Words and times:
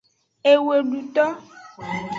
Eweduto. 0.51 1.25